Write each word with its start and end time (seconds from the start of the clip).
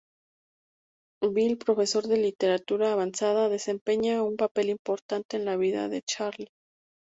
Bill, 1.35 1.57
profesor 1.59 2.07
de 2.07 2.17
Literatura 2.17 2.91
Avanzada, 2.91 3.49
desempeña 3.49 4.23
un 4.23 4.35
papel 4.35 4.71
importante 4.71 5.37
en 5.37 5.45
la 5.45 5.57
vida 5.57 5.89
de 5.89 6.01
Charlie. 6.01 6.49